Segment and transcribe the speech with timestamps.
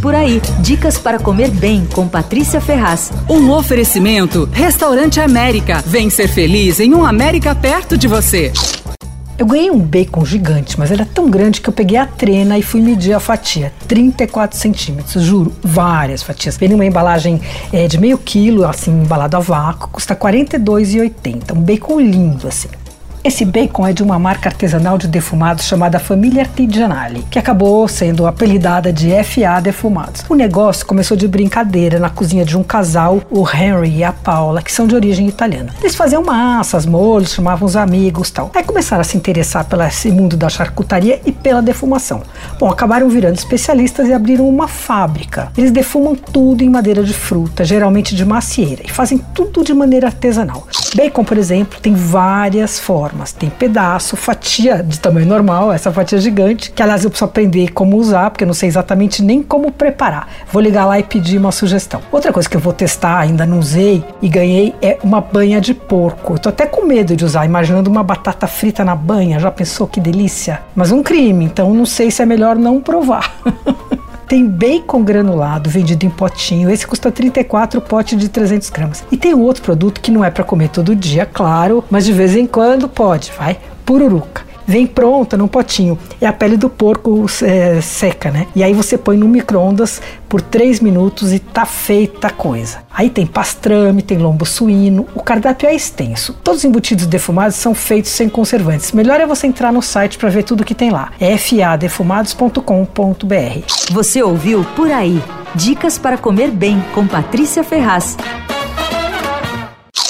[0.00, 3.12] Por aí, dicas para comer bem com Patrícia Ferraz.
[3.28, 5.84] Um oferecimento: Restaurante América.
[5.86, 8.50] Vem ser feliz em um América perto de você.
[9.36, 12.62] Eu ganhei um bacon gigante, mas era tão grande que eu peguei a trena e
[12.62, 13.72] fui medir a fatia.
[13.88, 16.56] 34 centímetros, juro, várias fatias.
[16.56, 17.40] Vem numa embalagem
[17.72, 21.56] é, de meio quilo, assim, embalado a vácuo, custa R$ 42,80.
[21.56, 22.68] Um bacon lindo, assim.
[23.22, 28.26] Esse bacon é de uma marca artesanal de defumados chamada Família Artigianale, que acabou sendo
[28.26, 30.24] apelidada de FA Defumados.
[30.26, 34.62] O negócio começou de brincadeira na cozinha de um casal, o Henry e a Paula,
[34.62, 35.74] que são de origem italiana.
[35.80, 38.50] Eles faziam massas, molhos, chamavam os amigos tal.
[38.54, 39.82] Aí começaram a se interessar pelo
[40.14, 42.22] mundo da charcutaria e pela defumação.
[42.60, 45.50] Bom, acabaram virando especialistas e abriram uma fábrica.
[45.56, 50.08] Eles defumam tudo em madeira de fruta, geralmente de macieira, e fazem tudo de maneira
[50.08, 50.66] artesanal.
[50.94, 53.32] Bacon, por exemplo, tem várias formas.
[53.32, 57.96] Tem pedaço, fatia de tamanho normal, essa fatia gigante, que aliás eu preciso aprender como
[57.96, 60.28] usar, porque eu não sei exatamente nem como preparar.
[60.52, 62.02] Vou ligar lá e pedir uma sugestão.
[62.12, 65.72] Outra coisa que eu vou testar, ainda não usei e ganhei, é uma banha de
[65.72, 66.34] porco.
[66.34, 69.40] Eu tô até com medo de usar, imaginando uma batata frita na banha.
[69.40, 70.60] Já pensou que delícia?
[70.76, 73.40] Mas um crime, então não sei se é melhor não provar.
[74.28, 76.70] Tem bacon granulado vendido em potinho.
[76.70, 79.04] Esse custa 34 pote de 300 gramas.
[79.10, 82.36] E tem outro produto que não é para comer todo dia, claro, mas de vez
[82.36, 83.58] em quando pode, vai.
[83.84, 85.98] Pururuca vem pronta num potinho.
[86.20, 88.46] É a pele do porco é, seca, né?
[88.54, 92.78] E aí você põe no micro-ondas por 3 minutos e tá feita a coisa.
[92.92, 96.36] Aí tem pastrame, tem lombo suíno, o cardápio é extenso.
[96.44, 98.92] Todos os embutidos defumados são feitos sem conservantes.
[98.92, 101.10] Melhor é você entrar no site para ver tudo que tem lá.
[101.20, 103.90] É fadefumados.com.br.
[103.90, 105.20] Você ouviu Por Aí.
[105.54, 108.16] Dicas para comer bem com Patrícia Ferraz.